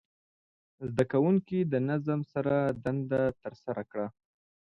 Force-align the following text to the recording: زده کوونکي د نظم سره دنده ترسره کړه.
زده 0.91 1.03
کوونکي 1.11 1.59
د 1.63 1.73
نظم 1.89 2.19
سره 2.33 2.55
دنده 2.83 3.21
ترسره 3.41 3.83
کړه. 3.91 4.07